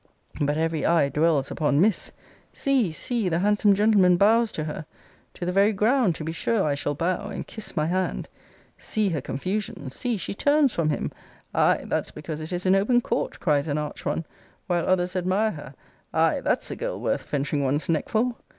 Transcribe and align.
But 0.41 0.57
every 0.57 0.83
eye 0.83 1.09
dwells 1.09 1.51
upon 1.51 1.79
Miss! 1.79 2.11
See, 2.51 2.91
see, 2.91 3.29
the 3.29 3.37
handsome 3.37 3.75
gentleman 3.75 4.17
bows 4.17 4.51
to 4.53 4.63
her! 4.63 4.87
To 5.35 5.45
the 5.45 5.51
very 5.51 5.73
ground, 5.73 6.15
to 6.15 6.23
be 6.23 6.31
sure, 6.31 6.63
I 6.63 6.73
shall 6.73 6.95
bow; 6.95 7.27
and 7.27 7.45
kiss 7.45 7.77
my 7.77 7.85
hand. 7.85 8.27
See 8.79 9.09
her 9.09 9.21
confusion! 9.21 9.91
see! 9.91 10.17
she 10.17 10.33
turns 10.33 10.73
from 10.73 10.89
him! 10.89 11.11
Ay! 11.53 11.83
that's 11.85 12.09
because 12.09 12.41
it 12.41 12.51
is 12.51 12.65
in 12.65 12.73
open 12.73 12.99
court, 13.01 13.39
cries 13.39 13.67
an 13.67 13.77
arch 13.77 14.03
one! 14.03 14.25
While 14.65 14.87
others 14.87 15.15
admire 15.15 15.51
her 15.51 15.75
Ay! 16.15 16.41
that's 16.43 16.71
a 16.71 16.75
girl 16.75 16.99
worth 16.99 17.21
venturing 17.29 17.63
one's 17.63 17.87
neck 17.87 18.09
for! 18.09 18.33